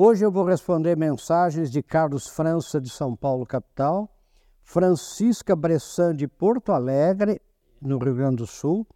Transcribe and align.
Hoje 0.00 0.24
eu 0.24 0.30
vou 0.30 0.44
responder 0.44 0.96
mensagens 0.96 1.72
de 1.72 1.82
Carlos 1.82 2.28
França, 2.28 2.80
de 2.80 2.88
São 2.88 3.16
Paulo, 3.16 3.44
capital, 3.44 4.08
Francisca 4.62 5.56
Bressan, 5.56 6.14
de 6.14 6.28
Porto 6.28 6.70
Alegre, 6.70 7.42
no 7.82 7.98
Rio 7.98 8.14
Grande 8.14 8.36
do 8.36 8.46
Sul, 8.46 8.86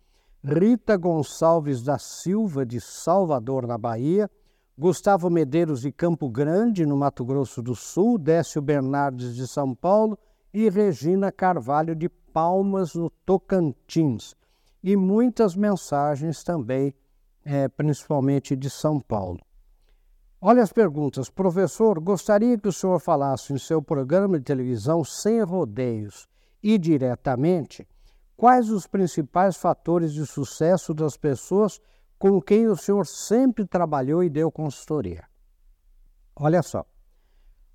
Rita 0.44 0.96
Gonçalves 0.96 1.82
da 1.82 1.98
Silva, 1.98 2.64
de 2.64 2.80
Salvador, 2.80 3.66
na 3.66 3.76
Bahia, 3.76 4.30
Gustavo 4.78 5.28
Medeiros, 5.28 5.80
de 5.80 5.90
Campo 5.90 6.30
Grande, 6.30 6.86
no 6.86 6.96
Mato 6.96 7.24
Grosso 7.24 7.60
do 7.60 7.74
Sul, 7.74 8.16
Décio 8.16 8.62
Bernardes, 8.62 9.34
de 9.34 9.48
São 9.48 9.74
Paulo 9.74 10.16
e 10.54 10.68
Regina 10.68 11.32
Carvalho, 11.32 11.96
de 11.96 12.08
Palmas, 12.08 12.94
no 12.94 13.10
Tocantins. 13.26 14.36
E 14.80 14.94
muitas 14.94 15.56
mensagens 15.56 16.44
também, 16.44 16.94
é, 17.44 17.66
principalmente 17.66 18.54
de 18.54 18.70
São 18.70 19.00
Paulo. 19.00 19.40
Olha 20.44 20.60
as 20.60 20.72
perguntas. 20.72 21.30
Professor, 21.30 22.00
gostaria 22.00 22.58
que 22.58 22.66
o 22.66 22.72
senhor 22.72 22.98
falasse 22.98 23.52
em 23.52 23.58
seu 23.58 23.80
programa 23.80 24.40
de 24.40 24.44
televisão 24.44 25.04
sem 25.04 25.40
rodeios 25.40 26.28
e 26.60 26.76
diretamente 26.76 27.86
quais 28.36 28.68
os 28.68 28.84
principais 28.88 29.56
fatores 29.56 30.12
de 30.12 30.26
sucesso 30.26 30.92
das 30.92 31.16
pessoas 31.16 31.80
com 32.18 32.42
quem 32.42 32.66
o 32.66 32.76
senhor 32.76 33.06
sempre 33.06 33.64
trabalhou 33.64 34.24
e 34.24 34.28
deu 34.28 34.50
consultoria. 34.50 35.22
Olha 36.34 36.60
só. 36.60 36.84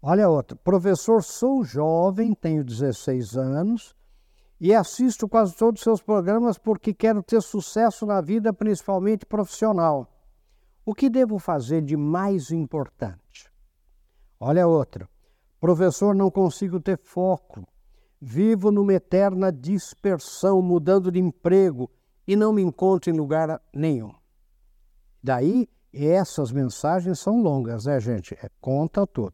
Olha 0.01 0.27
outra. 0.27 0.57
Professor, 0.57 1.23
sou 1.23 1.63
jovem, 1.63 2.33
tenho 2.33 2.65
16 2.65 3.37
anos 3.37 3.95
e 4.59 4.75
assisto 4.75 5.25
quase 5.29 5.55
todos 5.55 5.79
os 5.79 5.83
seus 5.85 6.01
programas 6.01 6.57
porque 6.57 6.93
quero 6.93 7.23
ter 7.23 7.41
sucesso 7.41 8.05
na 8.05 8.19
vida, 8.19 8.51
principalmente 8.51 9.25
profissional. 9.25 10.16
O 10.87 10.95
que 10.95 11.09
devo 11.09 11.37
fazer 11.37 11.81
de 11.81 11.97
mais 11.97 12.49
importante? 12.49 13.51
Olha 14.39 14.65
outra. 14.65 15.09
Professor, 15.59 16.15
não 16.15 16.31
consigo 16.31 16.79
ter 16.79 16.97
foco. 16.97 17.67
Vivo 18.21 18.71
numa 18.71 18.93
eterna 18.93 19.51
dispersão, 19.51 20.61
mudando 20.61 21.11
de 21.11 21.19
emprego 21.19 21.91
e 22.25 22.37
não 22.37 22.53
me 22.53 22.61
encontro 22.61 23.11
em 23.11 23.17
lugar 23.17 23.61
nenhum. 23.75 24.13
Daí, 25.21 25.67
essas 25.91 26.53
mensagens 26.53 27.19
são 27.19 27.41
longas, 27.41 27.83
né, 27.83 27.99
gente? 27.99 28.33
É, 28.35 28.49
conta 28.61 29.05
tudo. 29.05 29.33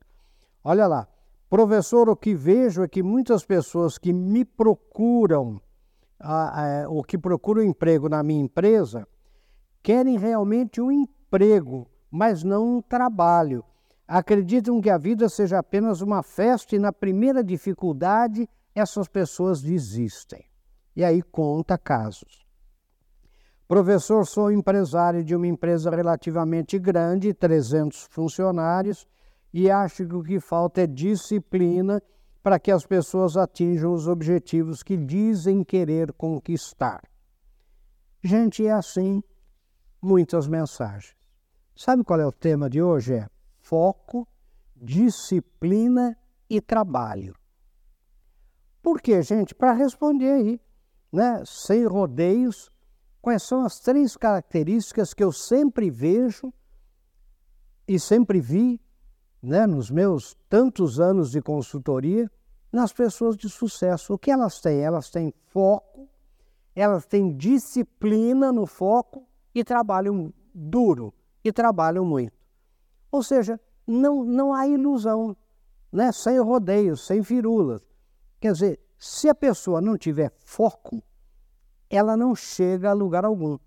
Olha 0.63 0.88
lá. 0.88 1.08
Professor, 1.52 2.09
o 2.09 2.16
que 2.16 2.33
vejo 2.33 2.81
é 2.81 2.88
que 2.88 3.03
muitas 3.03 3.45
pessoas 3.45 4.00
que 4.00 4.11
me 4.11 4.44
procuram, 4.44 5.61
a, 6.19 6.81
a, 6.81 6.89
ou 6.89 7.03
que 7.03 7.16
procuram 7.16 7.61
emprego 7.61 8.09
na 8.09 8.23
minha 8.23 8.41
empresa, 8.41 9.08
querem 9.83 10.17
realmente 10.17 10.81
um 10.81 10.91
emprego, 10.91 11.22
mas 12.12 12.44
não 12.44 12.78
um 12.78 12.81
trabalho. 12.81 13.64
Acreditam 14.08 14.80
que 14.80 14.89
a 14.89 14.98
vida 14.98 15.28
seja 15.28 15.58
apenas 15.58 16.02
uma 16.02 16.22
festa 16.22 16.75
e 16.75 16.80
na 16.80 16.92
primeira 16.92 17.44
dificuldade 17.44 18.48
essas 18.75 19.08
pessoas 19.08 19.62
desistem. 19.62 20.45
E 20.95 21.03
aí 21.03 21.22
conta 21.22 21.78
casos. 21.78 22.45
Professor, 23.67 24.28
sou 24.28 24.52
empresário 24.52 25.23
de 25.23 25.36
uma 25.36 25.48
empresa 25.48 25.90
relativamente 25.90 26.78
grande, 26.78 27.34
300 27.34 28.08
funcionários, 28.12 29.08
e 29.52 29.72
acho 29.72 30.06
que 30.06 30.16
o 30.16 30.23
que 30.23 30.40
falta 30.40 30.81
é 30.81 30.88
disciplina 30.88 32.02
para 32.44 32.59
que 32.59 32.72
as 32.72 32.86
pessoas 32.86 33.38
atinjam 33.38 33.94
os 33.94 34.08
objetivos 34.08 34.84
que 34.84 34.97
dizem 34.97 35.64
querer 35.64 36.12
conquistar. 36.14 37.02
Gente, 38.23 38.68
é 38.68 38.72
assim 38.72 39.23
muitas 40.02 40.47
mensagens. 40.47 41.22
Sabe 41.75 42.03
qual 42.03 42.19
é 42.19 42.25
o 42.25 42.31
tema 42.31 42.69
de 42.69 42.81
hoje? 42.81 43.16
É 43.16 43.27
foco, 43.59 44.27
disciplina 44.75 46.17
e 46.49 46.61
trabalho. 46.61 47.35
Por 48.81 49.02
quê, 49.02 49.21
gente? 49.23 49.55
Para 49.55 49.71
responder 49.71 50.29
aí, 50.29 50.61
né? 51.11 51.41
sem 51.45 51.85
rodeios, 51.85 52.69
quais 53.22 53.41
são 53.44 53.66
as 53.66 53.79
três 53.79 54.16
características 54.16 55.13
que 55.13 55.23
eu 55.23 55.31
sempre 55.31 55.89
vejo 55.89 56.53
e 57.88 58.00
sempre 58.00 58.39
vi 58.39 58.79
né, 59.41 59.66
nos 59.66 59.89
meus 59.89 60.38
tantos 60.47 61.00
anos 61.00 61.31
de 61.31 61.41
consultoria 61.41 62.29
nas 62.72 62.94
pessoas 62.94 63.35
de 63.35 63.50
sucesso. 63.50 64.13
O 64.13 64.17
que 64.17 64.29
elas 64.29 64.62
têm? 64.62 64.79
Elas 64.79 65.09
têm 65.09 65.33
foco, 65.47 66.07
elas 66.75 67.06
têm 67.06 67.35
disciplina 67.35 68.51
no 68.51 68.66
foco 68.66 69.28
e 69.56 69.63
trabalham 69.63 70.33
duro 70.53 71.13
e 71.44 71.52
trabalham 71.52 72.06
muito. 72.06 72.34
Ou 73.12 73.22
seja, 73.22 73.59
não, 73.86 74.24
não 74.24 74.54
há 74.54 74.68
ilusão, 74.68 75.36
né? 75.92 76.12
sem 76.12 76.40
rodeios, 76.40 77.06
sem 77.06 77.22
firulas. 77.22 77.81
Quer 78.40 78.54
dizer, 78.54 78.80
se 78.98 79.30
a 79.30 79.36
pessoa 79.36 79.81
não 79.81 79.98
tiver 79.98 80.31
foco, 80.40 81.04
ela 81.90 82.18
não 82.18 82.34
chega 82.34 82.90
a 82.90 82.94
lugar 82.94 83.26
algum. 83.26 83.58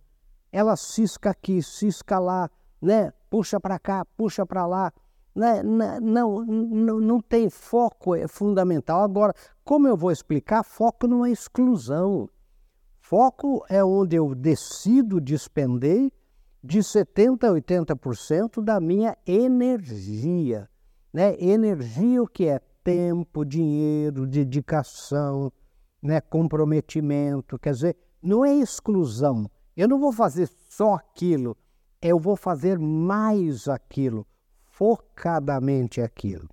Ela 0.51 0.77
cisca 0.77 1.31
aqui, 1.31 1.63
cisca 1.63 2.19
lá, 2.19 2.51
né? 2.81 3.13
puxa 3.31 3.61
para 3.61 3.79
cá, 3.79 4.05
puxa 4.17 4.47
para 4.47 4.67
lá. 4.67 4.93
Né? 5.35 5.63
Não, 5.63 6.45
não, 6.45 7.01
não 7.01 7.21
tem 7.21 7.51
foco, 7.51 8.15
é 8.15 8.27
fundamental. 8.27 9.03
Agora, 9.03 9.35
como 9.63 9.87
eu 9.87 9.97
vou 9.97 10.11
explicar, 10.11 10.63
foco 10.63 11.07
não 11.07 11.27
é 11.27 11.31
exclusão. 11.31 12.29
Foco 12.99 13.65
é 13.69 13.85
onde 13.85 14.17
eu 14.17 14.35
decido 14.35 15.21
despender 15.21 16.11
de 16.66 16.81
70% 16.81 17.44
a 17.44 17.53
80% 17.53 18.62
da 18.62 18.81
minha 18.81 19.16
energia. 19.25 20.69
Né? 21.12 21.37
Energia, 21.38 22.22
o 22.22 22.27
que 22.27 22.49
é? 22.49 22.60
Tempo, 22.82 23.44
dinheiro, 23.44 24.27
dedicação, 24.27 25.53
né? 26.03 26.21
comprometimento. 26.21 27.59
Quer 27.59 27.72
dizer, 27.72 27.97
não 28.21 28.44
é 28.44 28.53
exclusão. 28.54 29.49
Eu 29.77 29.88
não 29.88 30.00
vou 30.00 30.12
fazer 30.12 30.50
só 30.69 30.94
aquilo, 30.94 31.56
eu 32.03 32.19
vou 32.19 32.34
fazer 32.34 32.78
mais 32.78 33.69
aquilo, 33.69 34.27
focadamente 34.65 36.00
aquilo. 36.00 36.48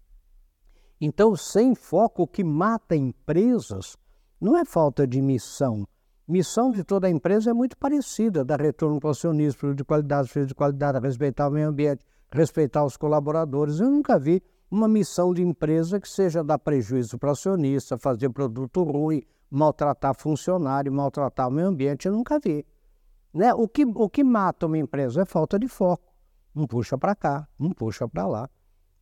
Então, 1.02 1.36
sem 1.36 1.74
foco, 1.74 2.24
o 2.24 2.28
que 2.28 2.44
mata 2.44 2.96
empresas 2.96 3.98
não 4.40 4.58
é 4.58 4.64
falta 4.64 5.08
de 5.08 5.22
missão. 5.22 5.88
Missão 6.26 6.72
de 6.72 6.86
toda 6.86 7.08
a 7.08 7.10
empresa 7.10 7.52
é 7.52 7.54
muito 7.54 7.78
parecida, 7.78 8.46
dar 8.46 8.62
retorno 8.62 8.98
para 8.98 9.10
o 9.10 9.12
acionista, 9.12 9.74
de 9.74 9.84
qualidade, 9.84 10.46
de 10.46 10.56
qualidade, 10.56 10.98
respeitar 11.00 11.50
o 11.50 11.52
meio 11.52 11.68
ambiente, 11.68 12.06
respeitar 12.32 12.86
os 12.86 12.96
colaboradores. 12.96 13.82
Eu 13.82 13.92
nunca 13.92 14.18
vi 14.18 14.42
uma 14.72 14.88
missão 14.88 15.34
de 15.34 15.44
empresa 15.44 16.00
que 16.00 16.08
seja 16.08 16.42
dar 16.42 16.58
prejuízo 16.60 17.18
para 17.18 17.28
o 17.28 17.32
acionista, 17.34 17.98
fazer 17.98 18.30
produto 18.30 18.84
ruim, 18.84 19.22
maltratar 19.52 20.16
funcionário, 20.16 20.94
maltratar 20.94 21.50
o 21.50 21.52
meio 21.52 21.68
ambiente, 21.68 22.08
eu 22.08 22.14
nunca 22.14 22.40
vi. 22.40 22.66
Né? 23.34 23.54
O, 23.54 23.68
que, 23.68 23.84
o 23.86 24.10
que 24.10 24.24
mata 24.24 24.66
uma 24.66 24.78
empresa 24.78 25.24
é 25.24 25.26
falta 25.26 25.60
de 25.60 25.68
foco. 25.68 26.14
Um 26.56 26.66
puxa 26.66 26.98
para 26.98 27.16
cá, 27.16 27.48
um 27.60 27.72
puxa 27.72 28.08
para 28.08 28.26
lá. 28.26 28.50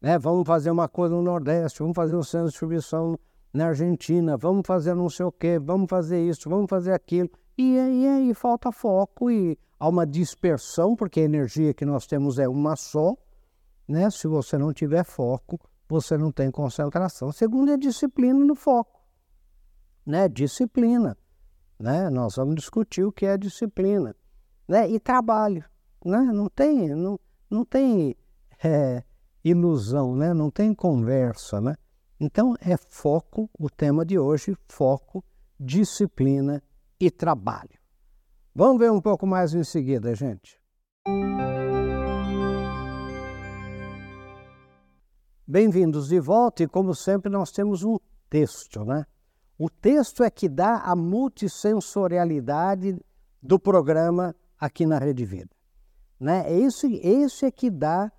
Né? 0.02 0.18
Vamos 0.18 0.48
fazer 0.48 0.72
uma 0.72 0.90
coisa 0.90 1.14
no 1.14 1.22
Nordeste, 1.22 1.80
vamos 1.80 1.96
fazer 1.96 2.16
um 2.16 2.24
centro 2.24 2.48
de 2.48 2.52
distribuição 2.52 3.16
na 3.54 3.68
Argentina, 3.68 4.38
vamos 4.38 4.66
fazer 4.66 4.94
não 4.96 5.10
sei 5.10 5.26
o 5.26 5.32
quê, 5.32 5.60
vamos 5.60 5.90
fazer 5.90 6.26
isso, 6.28 6.50
vamos 6.50 6.68
fazer 6.70 6.94
aquilo. 6.94 7.30
E 7.58 7.78
aí, 7.78 8.34
falta 8.34 8.72
foco 8.72 9.30
e 9.30 9.58
há 9.80 9.88
uma 9.88 10.06
dispersão, 10.06 10.96
porque 10.96 11.20
a 11.20 11.24
energia 11.24 11.74
que 11.74 11.86
nós 11.86 12.08
temos 12.08 12.40
é 12.40 12.48
uma 12.48 12.76
só. 12.76 13.16
Né? 13.88 14.10
Se 14.10 14.28
você 14.28 14.58
não 14.58 14.74
tiver 14.74 15.04
foco, 15.04 15.60
você 15.88 16.18
não 16.18 16.32
tem 16.32 16.50
concentração. 16.50 17.32
Segundo 17.32 17.72
é 17.72 17.78
disciplina 17.78 18.40
no 18.40 18.56
foco 18.56 19.02
né? 20.06 20.28
Disciplina, 20.28 21.18
né? 21.80 22.10
Nós 22.10 22.36
vamos 22.36 22.56
discutir 22.56 23.04
o 23.04 23.12
que 23.12 23.26
é 23.26 23.38
disciplina, 23.38 24.16
né? 24.68 24.90
E 24.90 25.00
trabalho, 25.00 25.64
né? 26.04 26.20
Não 26.20 26.50
tem, 26.50 26.90
não, 26.90 27.20
não 27.50 27.64
tem 27.64 28.16
é, 28.64 29.04
ilusão, 29.44 30.16
né? 30.16 30.34
Não 30.34 30.50
tem 30.50 30.74
conversa, 30.74 31.62
né? 31.62 31.76
Então 32.24 32.56
é 32.62 32.78
foco, 32.78 33.50
o 33.58 33.68
tema 33.68 34.06
de 34.06 34.20
hoje, 34.20 34.56
foco, 34.68 35.26
disciplina 35.60 36.62
e 37.00 37.10
trabalho. 37.10 37.80
Vamos 38.54 38.78
ver 38.78 38.92
um 38.92 39.02
pouco 39.02 39.26
mais 39.26 39.56
em 39.56 39.64
seguida, 39.64 40.14
gente. 40.14 40.62
Bem-vindos 45.48 46.10
de 46.10 46.20
volta 46.20 46.62
e 46.62 46.68
como 46.68 46.94
sempre 46.94 47.32
nós 47.32 47.52
temos 47.52 47.84
um 47.84 47.98
texto, 48.30 48.86
né? 48.86 49.08
O 49.58 49.68
texto 49.68 50.24
é 50.24 50.30
que 50.30 50.48
dá 50.48 50.78
a 50.78 50.96
multissensorialidade 50.96 53.04
do 53.42 53.60
programa 53.60 54.36
aqui 54.60 54.86
na 54.86 55.00
Rede 55.00 55.26
Vida. 55.26 55.50
Né? 56.20 56.54
Esse, 56.54 56.98
esse 56.98 57.48
é 57.48 57.52
que 57.52 57.72
dá, 57.72 58.12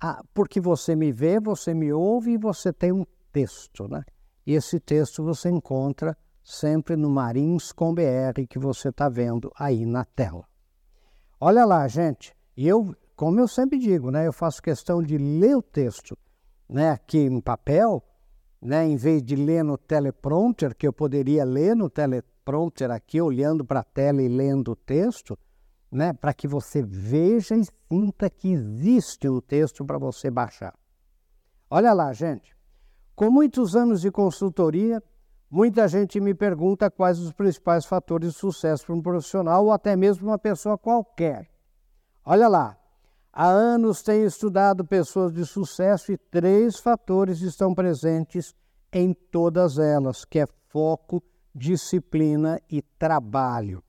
a, 0.00 0.22
porque 0.32 0.60
você 0.60 0.94
me 0.94 1.10
vê, 1.10 1.40
você 1.40 1.74
me 1.74 1.92
ouve 1.92 2.34
e 2.34 2.38
você 2.38 2.72
tem 2.72 2.92
um 2.92 3.04
texto. 3.32 3.88
Né? 3.88 4.02
E 4.46 4.54
esse 4.54 4.80
texto 4.80 5.22
você 5.22 5.48
encontra 5.48 6.16
sempre 6.42 6.96
no 6.96 7.10
Marins 7.10 7.72
com 7.72 7.94
BR 7.94 8.46
que 8.48 8.58
você 8.58 8.88
está 8.88 9.08
vendo 9.08 9.52
aí 9.58 9.84
na 9.84 10.04
tela. 10.04 10.44
Olha 11.40 11.64
lá, 11.64 11.86
gente, 11.86 12.34
eu 12.56 12.94
como 13.18 13.40
eu 13.40 13.48
sempre 13.48 13.80
digo, 13.80 14.12
né, 14.12 14.28
eu 14.28 14.32
faço 14.32 14.62
questão 14.62 15.02
de 15.02 15.18
ler 15.18 15.56
o 15.56 15.60
texto 15.60 16.16
né, 16.68 16.90
aqui 16.90 17.18
em 17.18 17.40
papel, 17.40 18.00
né, 18.62 18.86
em 18.86 18.96
vez 18.96 19.20
de 19.24 19.34
ler 19.34 19.64
no 19.64 19.76
teleprompter, 19.76 20.72
que 20.76 20.86
eu 20.86 20.92
poderia 20.92 21.44
ler 21.44 21.74
no 21.74 21.90
teleprompter 21.90 22.92
aqui, 22.92 23.20
olhando 23.20 23.64
para 23.64 23.80
a 23.80 23.84
tela 23.84 24.22
e 24.22 24.28
lendo 24.28 24.70
o 24.70 24.76
texto, 24.76 25.36
né, 25.90 26.12
para 26.12 26.32
que 26.32 26.46
você 26.46 26.80
veja 26.80 27.56
e 27.56 27.64
sinta 27.90 28.30
que 28.30 28.52
existe 28.52 29.28
um 29.28 29.40
texto 29.40 29.84
para 29.84 29.98
você 29.98 30.30
baixar. 30.30 30.78
Olha 31.68 31.92
lá, 31.92 32.12
gente. 32.12 32.56
Com 33.18 33.32
muitos 33.32 33.74
anos 33.74 34.00
de 34.00 34.12
consultoria, 34.12 35.02
muita 35.50 35.88
gente 35.88 36.20
me 36.20 36.34
pergunta 36.34 36.88
quais 36.88 37.18
os 37.18 37.32
principais 37.32 37.84
fatores 37.84 38.30
de 38.30 38.38
sucesso 38.38 38.86
para 38.86 38.94
um 38.94 39.02
profissional 39.02 39.64
ou 39.64 39.72
até 39.72 39.96
mesmo 39.96 40.28
uma 40.28 40.38
pessoa 40.38 40.78
qualquer. 40.78 41.50
Olha 42.24 42.46
lá. 42.46 42.78
Há 43.32 43.48
anos 43.48 44.04
tenho 44.04 44.24
estudado 44.24 44.84
pessoas 44.84 45.32
de 45.32 45.44
sucesso 45.44 46.12
e 46.12 46.16
três 46.16 46.78
fatores 46.78 47.40
estão 47.40 47.74
presentes 47.74 48.54
em 48.92 49.12
todas 49.12 49.80
elas, 49.80 50.24
que 50.24 50.38
é 50.38 50.46
foco, 50.68 51.20
disciplina 51.52 52.60
e 52.70 52.80
trabalho. 52.80 53.82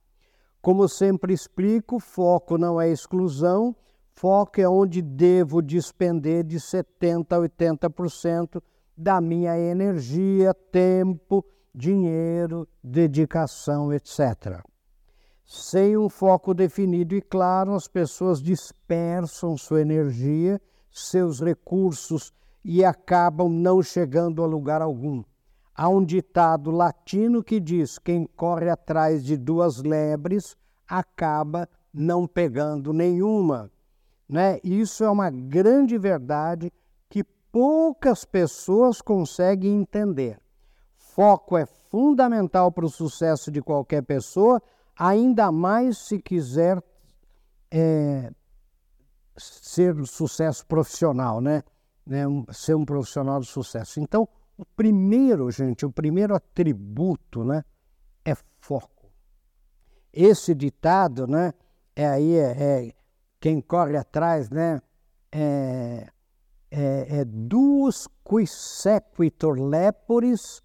Como 0.60 0.88
sempre 0.88 1.32
explico, 1.32 2.00
foco 2.00 2.58
não 2.58 2.80
é 2.80 2.90
exclusão, 2.90 3.76
foco 4.12 4.60
é 4.60 4.68
onde 4.68 5.00
devo 5.00 5.62
despender 5.62 6.42
de 6.42 6.56
70% 6.56 7.26
a 7.30 7.38
80% 7.38 8.60
da 9.00 9.18
minha 9.18 9.58
energia, 9.58 10.52
tempo, 10.52 11.42
dinheiro, 11.74 12.68
dedicação, 12.84 13.90
etc. 13.94 14.62
Sem 15.46 15.96
um 15.96 16.10
foco 16.10 16.52
definido 16.52 17.14
e 17.14 17.22
claro, 17.22 17.74
as 17.74 17.88
pessoas 17.88 18.42
dispersam 18.42 19.56
sua 19.56 19.80
energia, 19.80 20.60
seus 20.90 21.40
recursos 21.40 22.30
e 22.62 22.84
acabam 22.84 23.48
não 23.48 23.82
chegando 23.82 24.42
a 24.42 24.46
lugar 24.46 24.82
algum. 24.82 25.24
Há 25.74 25.88
um 25.88 26.04
ditado 26.04 26.70
latino 26.70 27.42
que 27.42 27.58
diz: 27.58 27.98
quem 27.98 28.26
corre 28.36 28.68
atrás 28.68 29.24
de 29.24 29.38
duas 29.38 29.82
lebres 29.82 30.54
acaba 30.86 31.66
não 31.90 32.26
pegando 32.26 32.92
nenhuma. 32.92 33.70
Né? 34.28 34.60
Isso 34.62 35.02
é 35.02 35.08
uma 35.08 35.30
grande 35.30 35.96
verdade 35.96 36.70
poucas 37.52 38.24
pessoas 38.24 39.00
conseguem 39.00 39.80
entender. 39.80 40.38
Foco 40.96 41.56
é 41.56 41.66
fundamental 41.66 42.70
para 42.70 42.84
o 42.84 42.90
sucesso 42.90 43.50
de 43.50 43.60
qualquer 43.60 44.02
pessoa, 44.02 44.62
ainda 44.96 45.50
mais 45.50 45.98
se 45.98 46.20
quiser 46.20 46.82
é, 47.70 48.30
ser 49.36 49.94
um 49.96 50.06
sucesso 50.06 50.66
profissional, 50.66 51.40
né? 51.40 51.62
né? 52.06 52.24
ser 52.52 52.74
um 52.74 52.84
profissional 52.84 53.40
de 53.40 53.46
sucesso. 53.46 54.00
Então, 54.00 54.28
o 54.56 54.64
primeiro, 54.64 55.50
gente, 55.50 55.86
o 55.86 55.90
primeiro 55.90 56.34
atributo, 56.34 57.42
né, 57.42 57.64
é 58.24 58.34
foco. 58.60 59.10
Esse 60.12 60.54
ditado, 60.54 61.26
né, 61.26 61.54
é 61.96 62.06
aí 62.06 62.36
é, 62.36 62.62
é 62.62 62.92
quem 63.40 63.60
corre 63.60 63.96
atrás, 63.96 64.50
né, 64.50 64.80
é, 65.32 66.08
é, 66.70 67.20
é 67.20 67.24
duos 67.24 68.08
qui 68.24 68.46
sequitur 68.46 69.58
leporis, 69.58 70.62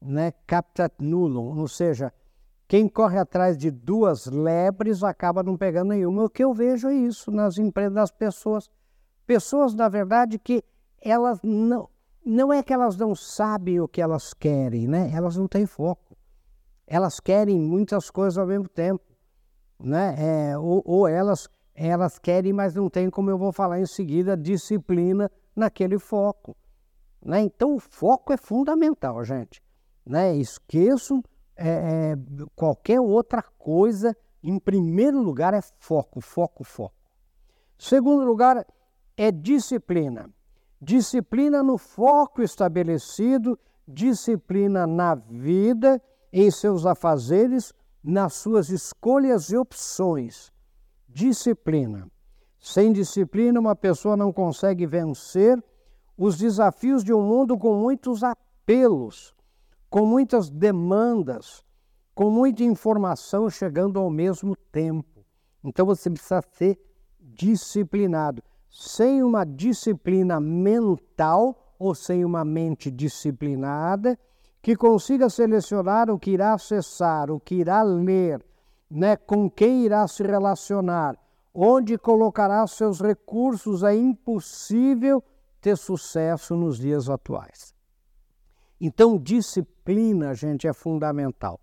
né, 0.00 0.32
captat 0.46 0.94
nullum, 1.00 1.58
ou 1.58 1.68
seja, 1.68 2.12
quem 2.68 2.86
corre 2.86 3.18
atrás 3.18 3.56
de 3.56 3.70
duas 3.70 4.26
lebres 4.26 5.02
acaba 5.02 5.42
não 5.42 5.56
pegando 5.56 5.88
nenhuma. 5.88 6.24
O 6.24 6.30
que 6.30 6.44
eu 6.44 6.52
vejo 6.52 6.88
é 6.88 6.94
isso 6.94 7.30
nas 7.30 7.56
empresas 7.56 7.94
das 7.94 8.10
pessoas. 8.10 8.68
Pessoas, 9.26 9.74
na 9.74 9.88
verdade, 9.88 10.38
que 10.38 10.62
elas 11.00 11.40
não, 11.42 11.88
não 12.22 12.52
é 12.52 12.62
que 12.62 12.72
elas 12.72 12.94
não 12.98 13.14
sabem 13.14 13.80
o 13.80 13.88
que 13.88 14.02
elas 14.02 14.34
querem, 14.34 14.86
né? 14.86 15.10
Elas 15.14 15.34
não 15.34 15.48
têm 15.48 15.64
foco. 15.64 16.14
Elas 16.86 17.20
querem 17.20 17.58
muitas 17.58 18.10
coisas 18.10 18.36
ao 18.36 18.46
mesmo 18.46 18.68
tempo, 18.68 19.04
né? 19.80 20.14
É, 20.18 20.58
ou, 20.58 20.82
ou 20.84 21.08
elas, 21.08 21.48
elas 21.86 22.18
querem, 22.18 22.52
mas 22.52 22.74
não 22.74 22.90
têm, 22.90 23.08
como 23.08 23.30
eu 23.30 23.38
vou 23.38 23.52
falar 23.52 23.78
em 23.78 23.86
seguida, 23.86 24.36
disciplina 24.36 25.30
naquele 25.54 25.98
foco. 25.98 26.56
Né? 27.24 27.42
Então, 27.42 27.76
o 27.76 27.78
foco 27.78 28.32
é 28.32 28.36
fundamental, 28.36 29.22
gente. 29.24 29.62
Né? 30.04 30.36
Esqueçam 30.36 31.22
é, 31.56 31.68
é, 31.68 32.16
qualquer 32.56 33.00
outra 33.00 33.42
coisa. 33.42 34.16
Em 34.42 34.58
primeiro 34.58 35.20
lugar, 35.22 35.54
é 35.54 35.60
foco, 35.78 36.20
foco, 36.20 36.64
foco. 36.64 36.94
Segundo 37.78 38.24
lugar, 38.24 38.66
é 39.16 39.30
disciplina. 39.30 40.28
Disciplina 40.80 41.62
no 41.62 41.76
foco 41.76 42.42
estabelecido, 42.42 43.58
disciplina 43.86 44.86
na 44.86 45.14
vida, 45.14 46.00
em 46.32 46.50
seus 46.50 46.86
afazeres, 46.86 47.72
nas 48.02 48.34
suas 48.34 48.68
escolhas 48.68 49.50
e 49.50 49.56
opções. 49.56 50.52
Disciplina. 51.18 52.08
Sem 52.60 52.92
disciplina, 52.92 53.58
uma 53.58 53.74
pessoa 53.74 54.16
não 54.16 54.32
consegue 54.32 54.86
vencer 54.86 55.60
os 56.16 56.38
desafios 56.38 57.02
de 57.02 57.12
um 57.12 57.20
mundo 57.20 57.58
com 57.58 57.74
muitos 57.74 58.22
apelos, 58.22 59.34
com 59.90 60.06
muitas 60.06 60.48
demandas, 60.48 61.64
com 62.14 62.30
muita 62.30 62.62
informação 62.62 63.50
chegando 63.50 63.98
ao 63.98 64.08
mesmo 64.08 64.54
tempo. 64.70 65.24
Então 65.64 65.84
você 65.84 66.08
precisa 66.08 66.40
ser 66.52 66.78
disciplinado 67.20 68.40
sem 68.70 69.20
uma 69.20 69.44
disciplina 69.44 70.38
mental 70.38 71.74
ou 71.80 71.96
sem 71.96 72.24
uma 72.24 72.44
mente 72.44 72.92
disciplinada, 72.92 74.16
que 74.62 74.76
consiga 74.76 75.28
selecionar 75.28 76.10
o 76.10 76.18
que 76.18 76.30
irá 76.30 76.54
acessar, 76.54 77.28
o 77.28 77.40
que 77.40 77.56
irá 77.56 77.82
ler, 77.82 78.40
né, 78.90 79.16
com 79.16 79.50
quem 79.50 79.84
irá 79.84 80.06
se 80.06 80.22
relacionar, 80.22 81.16
onde 81.54 81.98
colocará 81.98 82.66
seus 82.66 83.00
recursos, 83.00 83.82
é 83.82 83.94
impossível 83.94 85.22
ter 85.60 85.76
sucesso 85.76 86.54
nos 86.54 86.78
dias 86.78 87.08
atuais. 87.08 87.74
Então, 88.80 89.18
disciplina, 89.18 90.34
gente, 90.34 90.68
é 90.68 90.72
fundamental. 90.72 91.60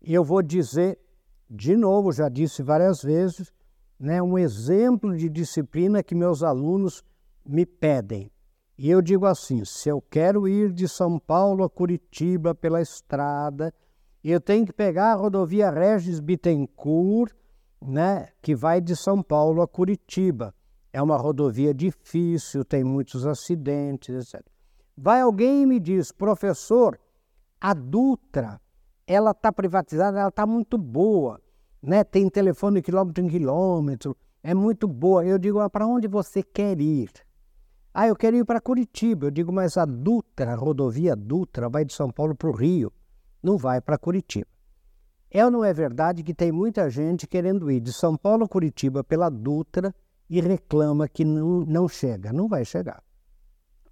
E 0.00 0.14
eu 0.14 0.22
vou 0.22 0.42
dizer 0.42 0.98
de 1.48 1.76
novo, 1.76 2.12
já 2.12 2.28
disse 2.28 2.62
várias 2.62 3.02
vezes, 3.02 3.52
né, 3.98 4.20
um 4.20 4.36
exemplo 4.36 5.16
de 5.16 5.28
disciplina 5.28 6.02
que 6.02 6.14
meus 6.14 6.42
alunos 6.42 7.04
me 7.44 7.64
pedem. 7.64 8.30
E 8.76 8.90
eu 8.90 9.00
digo 9.00 9.26
assim: 9.26 9.64
se 9.64 9.88
eu 9.88 10.02
quero 10.02 10.48
ir 10.48 10.72
de 10.72 10.88
São 10.88 11.18
Paulo 11.18 11.62
a 11.64 11.70
Curitiba 11.70 12.54
pela 12.54 12.82
estrada, 12.82 13.72
eu 14.30 14.40
tenho 14.40 14.66
que 14.66 14.72
pegar 14.72 15.12
a 15.12 15.14
rodovia 15.14 15.70
Regis 15.70 16.20
Bittencourt, 16.20 17.32
né, 17.80 18.28
que 18.42 18.54
vai 18.54 18.80
de 18.80 18.96
São 18.96 19.22
Paulo 19.22 19.62
a 19.62 19.68
Curitiba. 19.68 20.54
É 20.92 21.02
uma 21.02 21.16
rodovia 21.16 21.74
difícil, 21.74 22.64
tem 22.64 22.82
muitos 22.82 23.26
acidentes, 23.26 24.14
etc. 24.14 24.44
Vai 24.96 25.20
alguém 25.20 25.62
e 25.62 25.66
me 25.66 25.78
diz, 25.78 26.10
professor, 26.10 26.98
a 27.60 27.74
Dutra, 27.74 28.60
ela 29.06 29.32
está 29.32 29.52
privatizada, 29.52 30.18
ela 30.18 30.28
está 30.28 30.46
muito 30.46 30.78
boa 30.78 31.40
né? 31.86 32.02
tem 32.02 32.28
telefone 32.28 32.82
quilômetro 32.82 33.24
em 33.24 33.28
quilômetro, 33.28 34.16
é 34.42 34.52
muito 34.52 34.88
boa. 34.88 35.24
Eu 35.24 35.38
digo, 35.38 35.60
ah, 35.60 35.70
para 35.70 35.86
onde 35.86 36.08
você 36.08 36.42
quer 36.42 36.80
ir? 36.80 37.10
Ah, 37.94 38.08
eu 38.08 38.16
quero 38.16 38.36
ir 38.36 38.44
para 38.44 38.60
Curitiba. 38.60 39.26
Eu 39.26 39.30
digo, 39.30 39.52
mas 39.52 39.76
a 39.76 39.84
Dutra, 39.84 40.52
a 40.52 40.56
rodovia 40.56 41.14
Dutra, 41.16 41.68
vai 41.68 41.84
de 41.84 41.94
São 41.94 42.10
Paulo 42.10 42.34
para 42.34 42.48
o 42.48 42.52
Rio, 42.52 42.92
não 43.46 43.56
vai 43.56 43.80
para 43.80 43.96
Curitiba. 43.96 44.48
É 45.30 45.44
ou 45.44 45.50
não 45.50 45.64
é 45.64 45.72
verdade 45.72 46.22
que 46.22 46.34
tem 46.34 46.50
muita 46.50 46.90
gente 46.90 47.26
querendo 47.26 47.70
ir 47.70 47.80
de 47.80 47.92
São 47.92 48.16
Paulo 48.16 48.44
a 48.44 48.48
Curitiba 48.48 49.04
pela 49.04 49.30
Dutra 49.30 49.94
e 50.28 50.40
reclama 50.40 51.08
que 51.08 51.24
não, 51.24 51.60
não 51.60 51.88
chega? 51.88 52.32
Não 52.32 52.48
vai 52.48 52.64
chegar. 52.64 53.02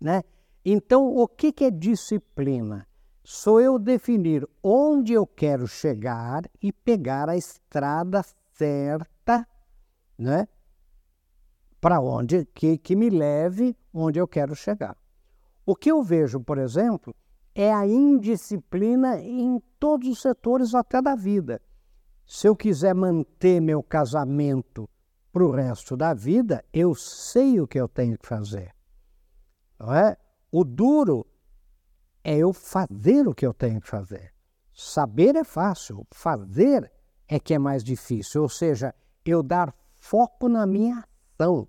Né? 0.00 0.22
Então, 0.64 1.06
o 1.06 1.28
que, 1.28 1.52
que 1.52 1.64
é 1.64 1.70
disciplina? 1.70 2.86
sou 3.24 3.58
eu 3.58 3.78
definir 3.78 4.46
onde 4.62 5.14
eu 5.14 5.26
quero 5.26 5.66
chegar 5.66 6.42
e 6.62 6.70
pegar 6.70 7.30
a 7.30 7.36
estrada 7.36 8.22
certa, 8.52 9.48
né? 10.18 10.46
Para 11.80 12.00
onde 12.00 12.44
que, 12.54 12.76
que 12.76 12.94
me 12.94 13.08
leve 13.08 13.74
onde 13.92 14.18
eu 14.18 14.28
quero 14.28 14.54
chegar. 14.54 14.96
O 15.64 15.74
que 15.74 15.90
eu 15.90 16.02
vejo, 16.02 16.38
por 16.40 16.58
exemplo, 16.58 17.16
é 17.54 17.72
a 17.72 17.86
indisciplina 17.86 19.20
em 19.20 19.62
todos 19.78 20.08
os 20.08 20.20
setores 20.20 20.74
até 20.74 21.00
da 21.00 21.14
vida. 21.14 21.60
Se 22.26 22.48
eu 22.48 22.56
quiser 22.56 22.94
manter 22.94 23.60
meu 23.60 23.82
casamento 23.82 24.88
para 25.32 25.44
o 25.44 25.50
resto 25.50 25.96
da 25.96 26.14
vida, 26.14 26.64
eu 26.72 26.94
sei 26.94 27.60
o 27.60 27.66
que 27.66 27.78
eu 27.78 27.88
tenho 27.88 28.18
que 28.18 28.26
fazer. 28.26 28.74
Não 29.78 29.92
é? 29.92 30.16
O 30.50 30.64
duro 30.64 31.26
é 32.22 32.36
eu 32.36 32.52
fazer 32.52 33.28
o 33.28 33.34
que 33.34 33.46
eu 33.46 33.52
tenho 33.52 33.80
que 33.80 33.88
fazer. 33.88 34.32
Saber 34.72 35.36
é 35.36 35.44
fácil, 35.44 36.06
fazer 36.12 36.90
é 37.28 37.38
que 37.38 37.54
é 37.54 37.58
mais 37.58 37.84
difícil, 37.84 38.42
ou 38.42 38.48
seja, 38.48 38.94
eu 39.24 39.42
dar 39.42 39.74
foco 39.98 40.48
na 40.48 40.66
minha 40.66 41.04
ação. 41.38 41.68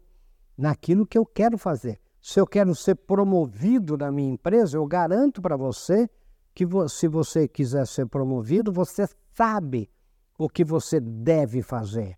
naquilo 0.58 1.06
que 1.06 1.18
eu 1.18 1.26
quero 1.26 1.58
fazer. 1.58 2.00
Se 2.28 2.40
eu 2.40 2.48
quero 2.48 2.74
ser 2.74 2.96
promovido 2.96 3.96
na 3.96 4.12
minha 4.12 4.32
empresa, 4.32 4.78
eu 4.78 4.86
garanto 4.88 5.44
para 5.44 5.56
você 5.56 6.10
que 6.56 6.66
se 6.90 7.08
você 7.08 7.48
quiser 7.48 7.86
ser 7.86 8.08
promovido, 8.08 8.74
você 8.74 9.08
sabe 9.36 9.88
o 10.36 10.50
que 10.50 10.64
você 10.64 11.00
deve 11.00 11.62
fazer. 11.62 12.18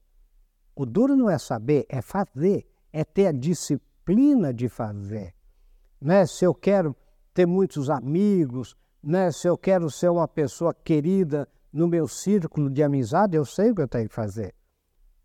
O 0.73 0.85
duro 0.85 1.13
não 1.13 1.29
é 1.29 1.37
saber, 1.37 1.85
é 1.89 2.01
fazer, 2.01 2.65
é 2.93 3.03
ter 3.03 3.27
a 3.27 3.31
disciplina 3.33 4.53
de 4.53 4.69
fazer. 4.69 5.33
Né? 5.99 6.25
Se 6.25 6.45
eu 6.45 6.55
quero 6.55 6.95
ter 7.33 7.45
muitos 7.45 7.89
amigos, 7.89 8.77
né? 9.03 9.29
se 9.29 9.45
eu 9.45 9.57
quero 9.57 9.91
ser 9.91 10.07
uma 10.07 10.25
pessoa 10.25 10.73
querida 10.73 11.49
no 11.69 11.85
meu 11.85 12.07
círculo 12.07 12.69
de 12.69 12.81
amizade, 12.81 13.35
eu 13.35 13.43
sei 13.43 13.71
o 13.71 13.75
que 13.75 13.81
eu 13.81 13.89
tenho 13.89 14.07
que 14.07 14.15
fazer. 14.15 14.55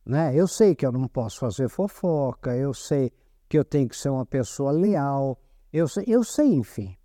Né? 0.05 0.35
Eu 0.35 0.49
sei 0.49 0.75
que 0.75 0.85
eu 0.85 0.91
não 0.91 1.07
posso 1.07 1.39
fazer 1.39 1.69
fofoca, 1.69 2.57
eu 2.57 2.75
sei 2.75 3.12
que 3.53 3.59
eu 3.59 3.65
tenho 3.67 3.87
que 3.87 3.95
ser 3.95 4.09
uma 4.09 4.25
pessoa 4.25 4.73
leal, 4.73 5.39
eu 5.71 5.87
sei, 5.87 6.05
eu 6.07 6.25
sei 6.25 6.55
enfim. 6.55 6.97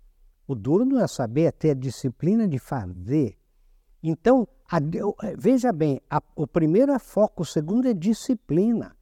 O 0.46 0.54
duro 0.54 0.82
não 0.82 0.98
é 0.98 1.06
saber, 1.06 1.42
é 1.42 1.50
ter 1.50 1.72
a 1.72 1.74
disciplina 1.74 2.48
de 2.48 2.58
fazer. 2.58 3.36
Então, 4.02 4.48
a, 4.66 4.78
veja 5.36 5.70
bem, 5.70 6.00
a, 6.08 6.22
o 6.34 6.46
primeiro 6.46 6.90
é 6.90 6.98
foco, 6.98 7.42
o 7.42 7.44
segundo 7.44 7.86
é 7.86 7.92
disciplina. 7.92 8.96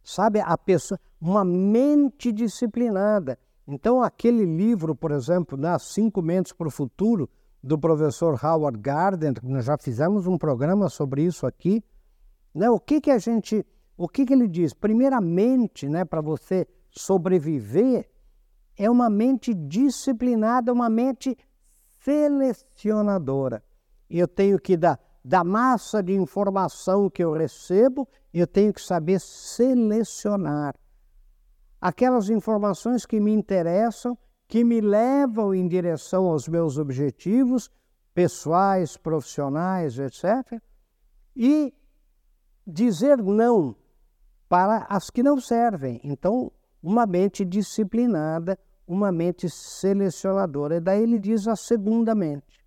Sabe, 0.00 0.38
a 0.38 0.56
pessoa, 0.56 1.00
uma 1.20 1.44
mente 1.44 2.30
disciplinada. 2.30 3.36
Então, 3.66 4.00
aquele 4.00 4.44
livro, 4.44 4.94
por 4.94 5.10
exemplo, 5.10 5.58
nas 5.58 5.82
Cinco 5.82 6.22
Mentes 6.22 6.52
para 6.52 6.68
o 6.68 6.70
Futuro, 6.70 7.28
do 7.60 7.76
professor 7.76 8.38
Howard 8.40 8.78
Gardner, 8.78 9.34
nós 9.42 9.64
já 9.64 9.76
fizemos 9.76 10.28
um 10.28 10.38
programa 10.38 10.88
sobre 10.88 11.24
isso 11.24 11.44
aqui. 11.48 11.82
Né? 12.54 12.70
O 12.70 12.78
que, 12.78 13.00
que 13.00 13.10
a 13.10 13.18
gente, 13.18 13.66
o 13.98 14.08
que, 14.08 14.24
que 14.24 14.32
ele 14.32 14.46
diz? 14.46 14.72
Primeiramente, 14.72 15.88
né, 15.88 16.04
para 16.04 16.20
você 16.20 16.68
sobreviver, 16.88 18.08
é 18.76 18.88
uma 18.88 19.10
mente 19.10 19.52
disciplinada, 19.52 20.72
uma 20.72 20.88
mente 20.88 21.36
selecionadora. 21.98 23.60
Eu 24.08 24.28
tenho 24.28 24.56
que 24.60 24.76
dar 24.76 25.00
da 25.24 25.42
massa 25.42 26.00
de 26.00 26.14
informação 26.14 27.10
que 27.10 27.22
eu 27.22 27.32
recebo, 27.32 28.08
eu 28.32 28.46
tenho 28.46 28.72
que 28.72 28.80
saber 28.80 29.20
selecionar 29.20 30.76
aquelas 31.80 32.30
informações 32.30 33.04
que 33.04 33.18
me 33.18 33.32
interessam, 33.32 34.16
que 34.46 34.62
me 34.62 34.80
levam 34.80 35.52
em 35.52 35.66
direção 35.66 36.26
aos 36.26 36.48
meus 36.48 36.78
objetivos 36.78 37.68
pessoais, 38.14 38.96
profissionais, 38.96 39.98
etc. 39.98 40.60
E 41.36 41.74
dizer 42.64 43.18
não 43.18 43.76
para 44.48 44.86
as 44.88 45.10
que 45.10 45.22
não 45.22 45.38
servem. 45.40 46.00
Então, 46.02 46.50
uma 46.82 47.06
mente 47.06 47.44
disciplinada, 47.44 48.58
uma 48.86 49.12
mente 49.12 49.50
selecionadora. 49.50 50.76
E 50.76 50.80
daí 50.80 51.02
ele 51.02 51.18
diz 51.18 51.46
a 51.46 51.56
segunda 51.56 52.14
mente. 52.14 52.64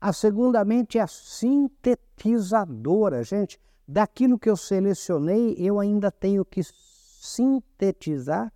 A 0.00 0.12
segunda 0.12 0.62
mente 0.64 0.98
é 0.98 1.00
a 1.00 1.06
sintetizadora, 1.06 3.22
gente. 3.22 3.58
Daquilo 3.86 4.38
que 4.38 4.50
eu 4.50 4.56
selecionei, 4.56 5.54
eu 5.58 5.80
ainda 5.80 6.10
tenho 6.10 6.44
que 6.44 6.60
sintetizar 6.64 8.52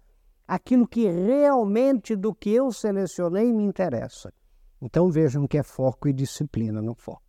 aquilo 0.46 0.86
que 0.86 1.08
realmente 1.08 2.14
do 2.14 2.34
que 2.34 2.50
eu 2.50 2.70
selecionei 2.72 3.50
me 3.52 3.64
interessa. 3.64 4.32
Então 4.80 5.10
vejam 5.10 5.46
que 5.46 5.58
é 5.58 5.62
foco 5.62 6.08
e 6.08 6.12
disciplina 6.12 6.82
no 6.82 6.94
foco. 6.94 7.22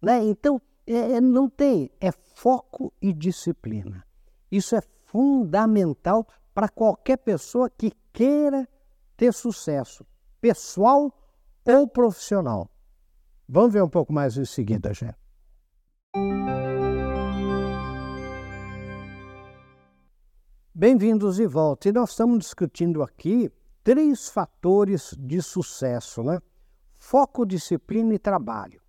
Né? 0.00 0.22
Então, 0.24 0.60
é, 0.86 1.14
é, 1.14 1.20
não 1.20 1.48
tem, 1.48 1.90
é 2.00 2.12
foco 2.12 2.92
e 3.00 3.12
disciplina. 3.12 4.04
Isso 4.50 4.74
é 4.74 4.80
fundamental 5.06 6.26
para 6.52 6.68
qualquer 6.68 7.18
pessoa 7.18 7.70
que 7.70 7.92
queira 8.12 8.68
ter 9.16 9.32
sucesso, 9.32 10.04
pessoal 10.40 11.12
ou 11.64 11.86
profissional. 11.86 12.68
Vamos 13.48 13.72
ver 13.72 13.82
um 13.82 13.88
pouco 13.88 14.12
mais 14.12 14.36
em 14.36 14.44
seguida, 14.44 14.92
gente. 14.92 15.14
Bem-vindos 20.74 21.36
de 21.36 21.46
volta. 21.46 21.88
E 21.88 21.92
nós 21.92 22.10
estamos 22.10 22.38
discutindo 22.38 23.02
aqui 23.02 23.52
três 23.84 24.28
fatores 24.28 25.14
de 25.18 25.42
sucesso, 25.42 26.22
né? 26.22 26.40
Foco, 26.96 27.44
disciplina 27.44 28.14
e 28.14 28.18
trabalho. 28.18 28.80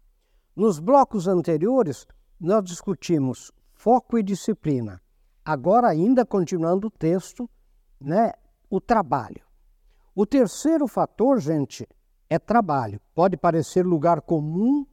Nos 0.56 0.80
blocos 0.80 1.27
anteriores, 1.27 2.08
nós 2.39 2.63
discutimos 2.63 3.51
foco 3.74 4.18
e 4.18 4.24
disciplina. 4.24 5.00
Agora, 5.43 5.88
ainda 5.88 6.25
continuando 6.25 6.88
o 6.88 6.91
texto, 6.91 7.50
né, 8.00 8.31
o 8.69 8.79
trabalho. 8.79 9.41
O 10.15 10.25
terceiro 10.25 10.88
fator, 10.88 11.39
gente, 11.39 11.88
é 12.29 12.38
trabalho. 12.38 13.01
Pode 13.13 13.38
parecer 13.38 13.86
lugar 13.86 14.21
comum 14.21 14.86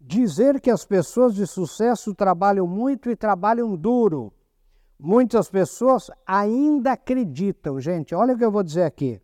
dizer 0.00 0.60
que 0.60 0.70
as 0.70 0.84
pessoas 0.84 1.34
de 1.34 1.46
sucesso 1.46 2.14
trabalham 2.14 2.66
muito 2.66 3.10
e 3.10 3.16
trabalham 3.16 3.76
duro. 3.76 4.32
Muitas 4.98 5.50
pessoas 5.50 6.10
ainda 6.26 6.92
acreditam, 6.92 7.80
gente, 7.80 8.14
olha 8.14 8.34
o 8.34 8.38
que 8.38 8.44
eu 8.44 8.50
vou 8.50 8.62
dizer 8.62 8.84
aqui. 8.84 9.20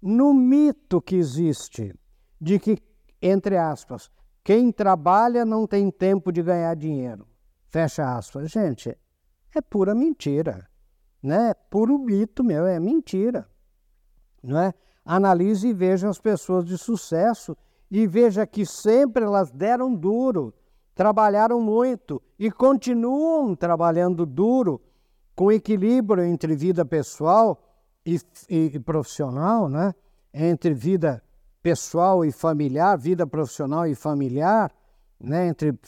No 0.00 0.32
mito 0.32 1.00
que 1.00 1.16
existe 1.16 1.94
de 2.40 2.58
que, 2.58 2.78
entre 3.20 3.56
aspas, 3.56 4.10
quem 4.44 4.70
trabalha 4.70 5.44
não 5.44 5.66
tem 5.66 5.90
tempo 5.90 6.30
de 6.30 6.42
ganhar 6.42 6.74
dinheiro. 6.76 7.26
Fecha 7.68 8.16
aspas. 8.16 8.50
Gente, 8.50 8.96
é 9.58 9.62
pura 9.62 9.94
mentira. 9.94 10.68
Né? 11.22 11.54
Puro 11.70 11.98
mito 11.98 12.44
meu, 12.44 12.66
é 12.66 12.78
mentira. 12.78 13.48
Não 14.42 14.58
é? 14.58 14.74
analise 15.06 15.68
e 15.68 15.72
veja 15.72 16.08
as 16.08 16.18
pessoas 16.18 16.64
de 16.64 16.76
sucesso 16.76 17.56
e 17.88 18.06
veja 18.08 18.44
que 18.44 18.66
sempre 18.66 19.22
elas 19.22 19.52
deram 19.52 19.94
duro, 19.94 20.52
trabalharam 20.96 21.60
muito 21.60 22.20
e 22.36 22.50
continuam 22.50 23.54
trabalhando 23.54 24.26
duro, 24.26 24.82
com 25.36 25.52
equilíbrio 25.52 26.24
entre 26.24 26.56
vida 26.56 26.84
pessoal 26.84 27.62
e, 28.04 28.18
e, 28.48 28.72
e 28.74 28.80
profissional, 28.80 29.68
né? 29.68 29.94
entre 30.34 30.74
vida 30.74 31.22
pessoal 31.62 32.24
e 32.24 32.32
familiar, 32.32 32.98
vida 32.98 33.26
profissional 33.26 33.86
e 33.86 33.94
familiar, 33.94 34.72
né? 35.20 35.46
entre 35.46 35.78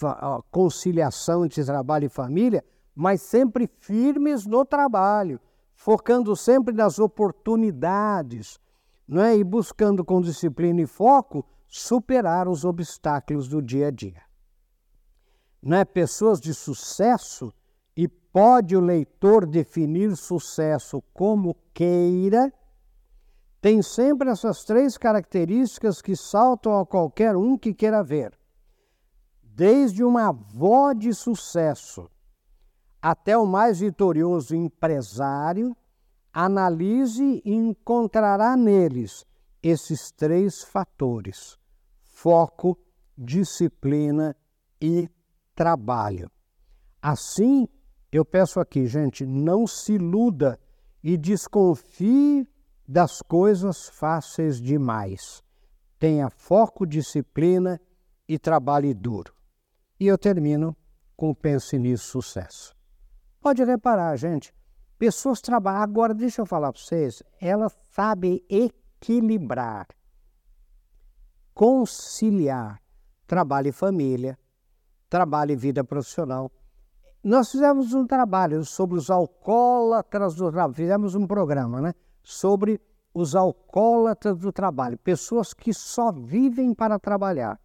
conciliação 0.51 1.45
entre 1.45 1.65
trabalho 1.65 2.05
e 2.05 2.11
família, 2.11 2.63
mas 2.99 3.23
sempre 3.23 3.71
firmes 3.79 4.45
no 4.45 4.65
trabalho, 4.65 5.41
focando 5.73 6.35
sempre 6.35 6.75
nas 6.75 6.99
oportunidades 6.99 8.59
não 9.07 9.23
é? 9.23 9.37
e 9.37 9.45
buscando 9.45 10.05
com 10.05 10.21
disciplina 10.21 10.81
e 10.81 10.87
foco 10.87 11.47
superar 11.69 12.49
os 12.49 12.65
obstáculos 12.65 13.47
do 13.47 13.63
dia 13.63 13.87
a 13.87 13.91
dia. 13.93 14.21
Não 15.63 15.77
é? 15.77 15.85
Pessoas 15.85 16.41
de 16.41 16.53
sucesso, 16.53 17.55
e 17.97 18.09
pode 18.09 18.77
o 18.77 18.81
leitor 18.81 19.47
definir 19.47 20.17
sucesso 20.17 21.01
como 21.15 21.55
queira, 21.73 22.53
tem 23.61 23.81
sempre 23.81 24.29
essas 24.29 24.65
três 24.65 24.99
características 24.99 26.03
que 26.03 26.17
saltam 26.17 26.77
a 26.77 26.85
qualquer 26.85 27.37
um 27.37 27.57
que 27.57 27.73
queira 27.73 28.03
ver. 28.03 28.37
Desde 29.41 30.03
uma 30.03 30.31
avó 30.31 30.93
de 30.93 31.15
sucesso 31.15 32.11
até 33.11 33.39
o 33.39 33.47
mais 33.47 33.81
vitorioso 33.81 34.55
empresário, 34.55 35.75
analise 36.31 37.41
e 37.43 37.55
encontrará 37.55 38.55
neles 38.55 39.25
esses 39.63 40.11
três 40.11 40.63
fatores: 40.63 41.59
foco, 42.03 42.79
disciplina 43.17 44.37
e 44.79 45.09
trabalho. 45.55 46.31
Assim, 47.01 47.67
eu 48.13 48.27
peço 48.27 48.61
aqui, 48.61 48.87
gente, 48.87 49.25
não 49.25 49.67
se 49.67 49.95
iluda 49.95 50.61
e 51.03 51.17
desconfie 51.17 52.47
das 52.87 53.23
coisas 53.23 53.89
fáceis 53.89 54.61
demais. 54.61 55.43
Tenha 55.99 56.29
foco, 56.29 56.87
disciplina 56.87 57.81
e 58.29 58.39
trabalhe 58.39 58.93
duro. 58.93 59.33
E 59.99 60.07
eu 60.07 60.19
termino 60.19 60.77
com 61.17 61.35
pense 61.35 61.79
nisso 61.79 62.05
sucesso. 62.21 62.77
Pode 63.49 63.65
reparar, 63.65 64.15
gente, 64.15 64.55
Pessoas 64.99 65.41
trabalham. 65.41 65.81
Agora, 65.81 66.13
deixa 66.13 66.43
eu 66.43 66.45
falar 66.45 66.71
para 66.71 66.83
vocês, 66.83 67.23
elas 67.41 67.75
sabem 67.93 68.45
equilibrar, 68.47 69.87
conciliar 71.55 72.79
trabalho 73.27 73.69
e 73.69 73.73
família, 73.73 74.39
trabalho 75.09 75.53
e 75.53 75.57
vida 75.57 75.83
profissional. 75.83 76.53
Nós 77.25 77.51
fizemos 77.51 77.95
um 77.95 78.07
trabalho 78.07 78.63
sobre 78.67 78.99
os 78.99 79.09
alcoólatras 79.09 80.35
do 80.35 80.51
trabalho, 80.51 80.75
fizemos 80.75 81.15
um 81.15 81.27
programa 81.27 81.81
né, 81.81 81.95
sobre 82.23 82.79
os 83.15 83.35
alcoólatras 83.35 84.37
do 84.37 84.53
trabalho, 84.53 84.99
pessoas 84.99 85.55
que 85.55 85.73
só 85.73 86.13
vivem 86.13 86.75
para 86.75 86.99
trabalhar. 86.99 87.59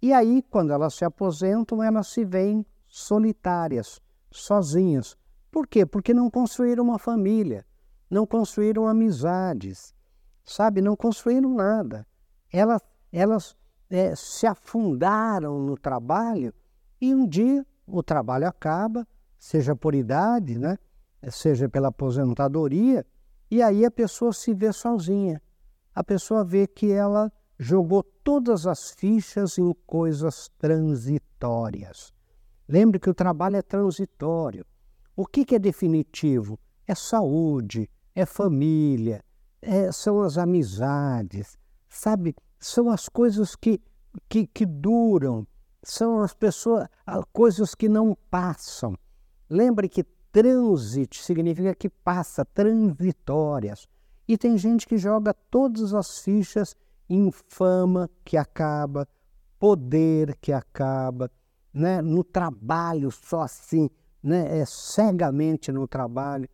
E 0.00 0.12
aí, 0.12 0.44
quando 0.48 0.72
elas 0.72 0.94
se 0.94 1.04
aposentam, 1.04 1.82
elas 1.82 2.06
se 2.06 2.24
veem 2.24 2.64
solitárias, 2.86 4.00
sozinhas, 4.30 5.16
Por 5.50 5.66
quê? 5.66 5.86
Porque 5.86 6.12
não 6.12 6.30
construíram 6.30 6.84
uma 6.84 6.98
família, 6.98 7.64
não 8.10 8.26
construíram 8.26 8.86
amizades, 8.86 9.94
sabe? 10.44 10.82
Não 10.82 10.94
construíram 10.94 11.54
nada. 11.54 12.06
Elas, 12.52 12.82
elas 13.10 13.56
é, 13.88 14.14
se 14.14 14.46
afundaram 14.46 15.58
no 15.60 15.76
trabalho 15.76 16.52
e 17.00 17.14
um 17.14 17.26
dia 17.26 17.66
o 17.86 18.02
trabalho 18.02 18.46
acaba, 18.46 19.06
seja 19.38 19.74
por 19.74 19.94
idade, 19.94 20.58
né? 20.58 20.78
seja 21.30 21.68
pela 21.68 21.88
aposentadoria, 21.88 23.04
e 23.50 23.62
aí 23.62 23.84
a 23.84 23.90
pessoa 23.90 24.32
se 24.32 24.52
vê 24.52 24.72
sozinha. 24.72 25.42
A 25.94 26.04
pessoa 26.04 26.44
vê 26.44 26.66
que 26.66 26.92
ela 26.92 27.32
jogou 27.58 28.02
todas 28.02 28.66
as 28.66 28.90
fichas 28.90 29.58
em 29.58 29.74
coisas 29.86 30.48
transitórias. 30.58 32.12
Lembre 32.68 32.98
que 32.98 33.08
o 33.08 33.14
trabalho 33.14 33.56
é 33.56 33.62
transitório. 33.62 34.66
O 35.16 35.26
que, 35.26 35.44
que 35.44 35.54
é 35.54 35.58
definitivo? 35.58 36.60
É 36.86 36.94
saúde, 36.94 37.88
é 38.14 38.26
família, 38.26 39.24
é, 39.62 39.90
são 39.90 40.20
as 40.20 40.36
amizades, 40.36 41.58
sabe? 41.88 42.36
São 42.60 42.90
as 42.90 43.08
coisas 43.08 43.56
que, 43.56 43.80
que, 44.28 44.46
que 44.46 44.66
duram, 44.66 45.46
são 45.82 46.20
as 46.20 46.34
pessoas, 46.34 46.86
coisas 47.32 47.74
que 47.74 47.88
não 47.88 48.16
passam. 48.30 48.96
Lembre 49.48 49.88
que 49.88 50.04
transit 50.30 51.22
significa 51.22 51.74
que 51.74 51.88
passa, 51.88 52.44
transitórias. 52.44 53.88
E 54.26 54.36
tem 54.36 54.58
gente 54.58 54.86
que 54.86 54.98
joga 54.98 55.32
todas 55.32 55.94
as 55.94 56.18
fichas 56.18 56.76
em 57.08 57.30
fama 57.32 58.10
que 58.24 58.36
acaba, 58.36 59.08
poder 59.58 60.36
que 60.36 60.52
acaba, 60.52 61.30
né? 61.72 62.00
no 62.02 62.24
trabalho 62.24 63.10
só 63.10 63.42
assim, 63.42 63.90
né? 64.22 64.58
é 64.58 64.64
cegamente 64.64 65.70
no 65.70 65.86
trabalho, 65.86 66.48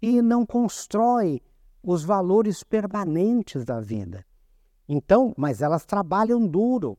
e 0.00 0.22
não 0.22 0.46
constrói 0.46 1.42
os 1.82 2.04
valores 2.04 2.62
permanentes 2.62 3.64
da 3.64 3.80
vida. 3.80 4.24
Então, 4.88 5.32
mas 5.36 5.62
elas 5.62 5.84
trabalham 5.84 6.46
duro. 6.46 6.98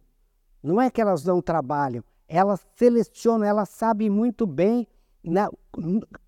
Não 0.63 0.80
é 0.80 0.90
que 0.90 1.01
elas 1.01 1.24
não 1.25 1.42
trabalham, 1.42 2.04
elas 2.28 2.66
selecionam, 2.75 3.46
elas 3.46 3.70
sabem 3.70 4.10
muito 4.10 4.46
bem 4.46 4.88
né, 5.24 5.48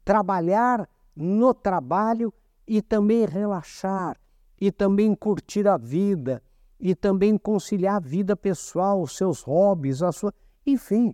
trabalhar 0.04 0.90
no 1.16 1.54
trabalho 1.54 2.34
e 2.68 2.82
também 2.82 3.26
relaxar, 3.26 4.18
e 4.60 4.72
também 4.72 5.14
curtir 5.16 5.68
a 5.68 5.78
vida, 5.78 6.42
e 6.80 6.96
também 6.96 7.38
conciliar 7.38 7.96
a 7.96 8.00
vida 8.00 8.36
pessoal, 8.36 9.02
os 9.02 9.16
seus 9.16 9.42
hobbies, 9.42 10.02
a 10.02 10.12
sua. 10.12 10.34
Enfim. 10.66 11.14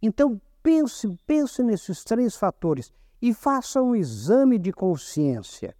Então, 0.00 0.40
pense, 0.62 1.08
pense 1.26 1.62
nesses 1.62 2.04
três 2.04 2.36
fatores 2.36 2.92
e 3.20 3.32
faça 3.32 3.82
um 3.82 3.94
exame 3.94 4.58
de 4.58 4.72
consciência. 4.72 5.76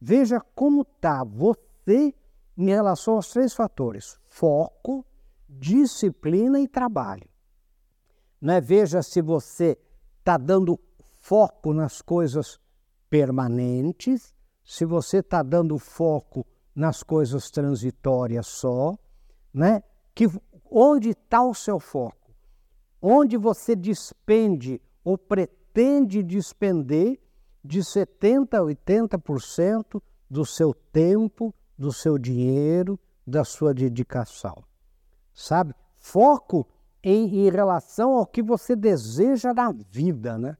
Veja 0.00 0.40
como 0.54 0.82
está 0.82 1.22
você 1.24 2.14
em 2.56 2.66
relação 2.66 3.14
aos 3.14 3.30
três 3.30 3.52
fatores: 3.52 4.18
foco, 4.28 5.04
disciplina 5.48 6.60
e 6.60 6.68
trabalho. 6.68 7.28
Né? 8.40 8.60
Veja 8.60 9.02
se 9.02 9.20
você 9.20 9.78
está 10.18 10.38
dando 10.38 10.78
foco 11.18 11.74
nas 11.74 12.00
coisas 12.00 12.58
permanentes, 13.10 14.34
se 14.64 14.84
você 14.84 15.18
está 15.18 15.42
dando 15.42 15.78
foco 15.78 16.46
nas 16.74 17.02
coisas 17.02 17.50
transitórias 17.50 18.46
só, 18.46 18.96
né? 19.52 19.82
Que 20.14 20.26
onde 20.70 21.10
está 21.10 21.42
o 21.42 21.54
seu 21.54 21.80
foco? 21.80 22.19
Onde 23.00 23.36
você 23.36 23.74
despende 23.74 24.80
ou 25.04 25.16
pretende 25.16 26.22
despender 26.22 27.20
de 27.64 27.84
70 27.84 28.58
a 28.58 28.62
80% 28.62 30.02
do 30.28 30.44
seu 30.44 30.74
tempo, 30.92 31.54
do 31.76 31.92
seu 31.92 32.18
dinheiro, 32.18 32.98
da 33.26 33.44
sua 33.44 33.72
dedicação. 33.72 34.62
Sabe? 35.32 35.74
Foco 35.96 36.66
em, 37.02 37.46
em 37.46 37.50
relação 37.50 38.14
ao 38.14 38.26
que 38.26 38.42
você 38.42 38.76
deseja 38.76 39.52
na 39.54 39.72
vida, 39.72 40.38
né? 40.38 40.56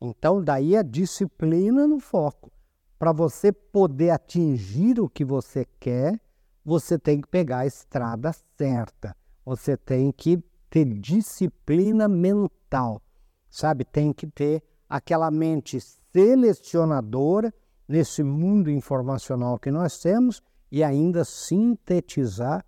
Então, 0.00 0.42
daí 0.42 0.76
a 0.76 0.82
disciplina 0.82 1.86
no 1.86 1.98
foco. 1.98 2.52
Para 2.98 3.12
você 3.12 3.52
poder 3.52 4.10
atingir 4.10 5.00
o 5.00 5.08
que 5.08 5.24
você 5.24 5.66
quer, 5.78 6.20
você 6.64 6.98
tem 6.98 7.20
que 7.20 7.28
pegar 7.28 7.58
a 7.58 7.66
estrada 7.66 8.32
certa. 8.56 9.16
Você 9.44 9.76
tem 9.76 10.10
que 10.12 10.42
ter 10.68 10.84
disciplina 10.84 12.08
mental, 12.08 13.02
sabe? 13.48 13.84
Tem 13.84 14.12
que 14.12 14.26
ter 14.26 14.62
aquela 14.88 15.30
mente 15.30 15.78
selecionadora 16.12 17.52
nesse 17.88 18.22
mundo 18.22 18.70
informacional 18.70 19.58
que 19.58 19.70
nós 19.70 19.98
temos 19.98 20.42
e 20.70 20.82
ainda 20.82 21.24
sintetizar 21.24 22.64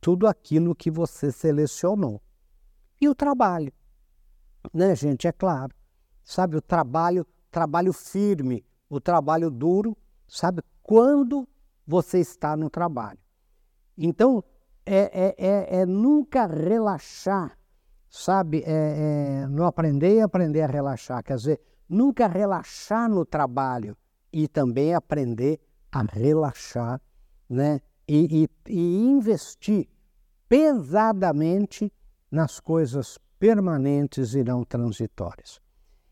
tudo 0.00 0.26
aquilo 0.26 0.74
que 0.74 0.90
você 0.90 1.30
selecionou. 1.30 2.20
E 3.00 3.08
o 3.08 3.14
trabalho, 3.14 3.72
né, 4.72 4.94
gente? 4.94 5.26
É 5.26 5.32
claro. 5.32 5.74
Sabe, 6.22 6.56
o 6.56 6.62
trabalho, 6.62 7.26
trabalho 7.50 7.92
firme, 7.92 8.64
o 8.88 9.00
trabalho 9.00 9.50
duro, 9.50 9.96
sabe? 10.28 10.62
Quando 10.82 11.48
você 11.86 12.18
está 12.18 12.56
no 12.56 12.70
trabalho. 12.70 13.18
Então, 13.98 14.42
é, 14.84 14.96
é, 14.96 15.34
é, 15.38 15.80
é 15.80 15.86
nunca 15.86 16.46
relaxar, 16.46 17.56
sabe? 18.08 18.62
É, 18.66 19.42
é, 19.42 19.46
não 19.48 19.66
aprender 19.66 20.16
e 20.16 20.20
aprender 20.20 20.62
a 20.62 20.66
relaxar. 20.66 21.22
Quer 21.22 21.36
dizer, 21.36 21.60
nunca 21.88 22.26
relaxar 22.26 23.08
no 23.08 23.24
trabalho 23.24 23.96
e 24.32 24.48
também 24.48 24.94
aprender 24.94 25.60
a 25.90 26.02
relaxar, 26.02 27.00
né? 27.48 27.80
E, 28.08 28.48
e, 28.66 28.72
e 28.72 29.04
investir 29.06 29.88
pesadamente 30.48 31.92
nas 32.30 32.58
coisas 32.58 33.18
permanentes 33.38 34.34
e 34.34 34.42
não 34.42 34.64
transitórias. 34.64 35.60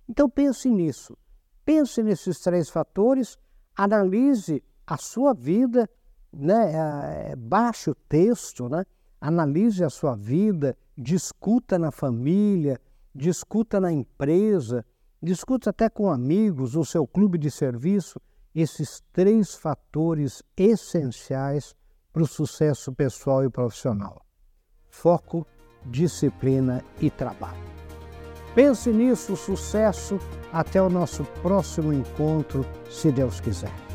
Então 0.09 0.29
pense 0.29 0.69
nisso, 0.69 1.17
pense 1.65 2.03
nesses 2.03 2.41
três 2.41 2.69
fatores, 2.69 3.39
analise 3.77 4.63
a 4.87 4.97
sua 4.97 5.33
vida, 5.33 5.89
né? 6.33 7.31
É, 7.33 7.37
baixe 7.37 7.91
o 7.91 7.95
texto, 7.95 8.69
né? 8.69 8.85
analise 9.21 9.85
a 9.85 9.91
sua 9.91 10.15
vida, 10.15 10.77
discuta 10.97 11.79
na 11.79 11.91
família, 11.91 12.81
discuta 13.15 13.79
na 13.79 13.93
empresa, 13.93 14.85
discuta 15.23 15.71
até 15.71 15.91
com 15.91 16.11
amigos, 16.11 16.75
o 16.75 16.85
seu 16.85 17.07
clube 17.07 17.37
de 17.37 17.51
serviço, 17.51 18.21
esses 18.55 19.03
três 19.13 19.55
fatores 19.55 20.43
essenciais 20.57 21.75
para 22.13 22.23
o 22.23 22.27
sucesso 22.27 22.93
pessoal 22.93 23.45
e 23.45 23.51
profissional: 23.51 24.25
foco, 24.89 25.47
disciplina 25.85 26.83
e 27.01 27.11
trabalho. 27.11 27.71
Pense 28.55 28.91
nisso, 28.91 29.37
sucesso. 29.37 30.19
Até 30.53 30.83
o 30.83 30.91
nosso 30.91 31.23
próximo 31.43 31.93
encontro, 31.93 32.67
se 32.91 33.13
Deus 33.13 33.41
quiser. 33.41 33.90